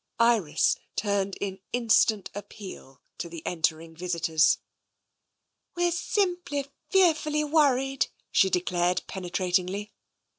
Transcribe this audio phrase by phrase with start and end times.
[0.19, 4.57] Iris turned in instant appeal to the entering visitors.
[5.75, 9.93] "We're simply fearfully worried," she declared penetratingly.